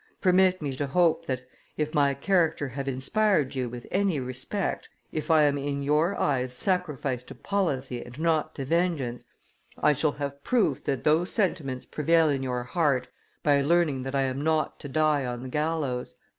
Permit 0.19 0.63
me 0.63 0.73
to 0.77 0.87
hope 0.87 1.27
that, 1.27 1.47
if 1.77 1.93
my 1.93 2.15
character 2.15 2.69
have 2.69 2.87
inspired 2.87 3.53
you 3.53 3.69
with 3.69 3.85
any 3.91 4.19
respect, 4.19 4.89
if 5.11 5.29
I 5.29 5.43
am 5.43 5.59
in 5.59 5.83
your 5.83 6.15
eyes 6.19 6.51
sacrificed 6.53 7.27
to 7.27 7.35
policy 7.35 8.03
and 8.03 8.17
not 8.19 8.55
to 8.55 8.65
vengeance, 8.65 9.25
I 9.77 9.93
shall 9.93 10.13
have 10.13 10.43
proof 10.43 10.83
that 10.85 11.03
those 11.03 11.29
sentiments 11.31 11.85
prevail 11.85 12.29
in 12.29 12.41
your 12.41 12.63
heart 12.63 13.09
by 13.43 13.61
learning 13.61 14.01
that 14.01 14.15
I 14.15 14.23
am 14.23 14.41
not 14.43 14.79
to 14.79 14.89
die 14.89 15.23
on 15.23 15.43
the 15.43 15.49
gallows." 15.49 16.15